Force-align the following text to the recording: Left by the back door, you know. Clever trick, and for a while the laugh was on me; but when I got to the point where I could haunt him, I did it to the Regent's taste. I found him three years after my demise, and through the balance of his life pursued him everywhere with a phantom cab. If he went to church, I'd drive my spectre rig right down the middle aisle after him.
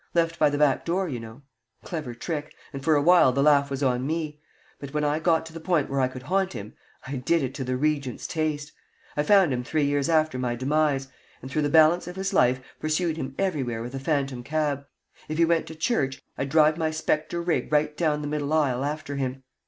Left 0.15 0.39
by 0.39 0.49
the 0.49 0.57
back 0.57 0.83
door, 0.83 1.07
you 1.07 1.19
know. 1.19 1.43
Clever 1.83 2.15
trick, 2.15 2.55
and 2.73 2.83
for 2.83 2.95
a 2.95 3.01
while 3.03 3.31
the 3.31 3.43
laugh 3.43 3.69
was 3.69 3.83
on 3.83 4.07
me; 4.07 4.41
but 4.79 4.95
when 4.95 5.03
I 5.03 5.19
got 5.19 5.45
to 5.45 5.53
the 5.53 5.59
point 5.59 5.91
where 5.91 6.01
I 6.01 6.07
could 6.07 6.23
haunt 6.23 6.53
him, 6.53 6.73
I 7.05 7.17
did 7.17 7.43
it 7.43 7.53
to 7.53 7.63
the 7.63 7.77
Regent's 7.77 8.25
taste. 8.25 8.71
I 9.15 9.21
found 9.21 9.53
him 9.53 9.63
three 9.63 9.83
years 9.85 10.09
after 10.09 10.39
my 10.39 10.55
demise, 10.55 11.09
and 11.43 11.51
through 11.51 11.61
the 11.61 11.69
balance 11.69 12.07
of 12.07 12.15
his 12.15 12.33
life 12.33 12.61
pursued 12.79 13.15
him 13.15 13.35
everywhere 13.37 13.83
with 13.83 13.93
a 13.93 13.99
phantom 13.99 14.41
cab. 14.41 14.87
If 15.29 15.37
he 15.37 15.45
went 15.45 15.67
to 15.67 15.75
church, 15.75 16.19
I'd 16.35 16.49
drive 16.49 16.79
my 16.79 16.89
spectre 16.89 17.39
rig 17.39 17.71
right 17.71 17.95
down 17.95 18.23
the 18.23 18.27
middle 18.27 18.51
aisle 18.53 18.83
after 18.83 19.17
him. 19.17 19.43